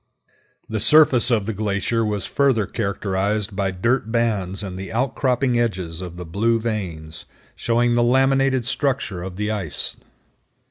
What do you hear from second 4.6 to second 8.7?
and the outcropping edges of the blue veins, showing the laminated